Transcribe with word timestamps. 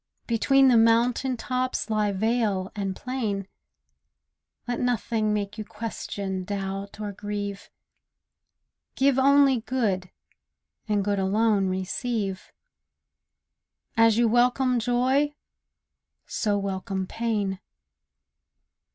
Between 0.25 0.67
the 0.67 0.77
mountain 0.77 1.37
tops 1.37 1.87
lie 1.87 2.11
vale 2.11 2.71
and 2.75 2.95
plain; 2.95 3.47
Let 4.67 4.79
nothing 4.79 5.31
make 5.31 5.59
you 5.59 5.63
question, 5.63 6.43
doubt, 6.43 6.99
or 6.99 7.11
grieve; 7.11 7.69
Give 8.95 9.19
only 9.19 9.59
good, 9.61 10.09
and 10.89 11.05
good 11.05 11.19
alone 11.19 11.67
receive; 11.67 12.51
And 13.95 14.07
as 14.07 14.17
you 14.17 14.27
welcome 14.27 14.79
joy, 14.79 15.35
so 16.25 16.57
welcome 16.57 17.05
pain. 17.05 17.59